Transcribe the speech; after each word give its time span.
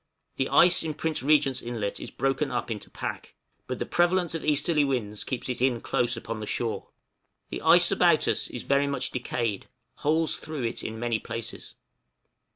_The 0.37 0.49
ice 0.49 0.81
in 0.81 0.95
Prince 0.95 1.21
Regent's 1.21 1.61
Inlet 1.61 1.99
is 1.99 2.09
broken 2.09 2.49
up 2.49 2.71
into 2.71 2.89
pack, 2.89 3.35
but 3.67 3.77
the 3.77 3.85
prevalence 3.85 4.33
of 4.33 4.43
easterly 4.43 4.83
winds 4.83 5.23
keeps 5.23 5.47
it 5.47 5.61
in 5.61 5.79
close 5.79 6.17
upon 6.17 6.39
the 6.39 6.47
shore. 6.47 6.87
The 7.51 7.61
ice 7.61 7.91
about 7.91 8.27
us 8.27 8.47
is 8.47 8.63
very 8.63 8.87
much 8.87 9.11
decayed, 9.11 9.67
holes 9.97 10.37
through 10.37 10.63
it 10.63 10.81
in 10.83 10.97
many 10.97 11.19
places. 11.19 11.75